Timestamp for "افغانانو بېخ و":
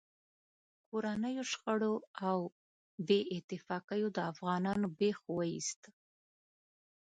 4.31-5.37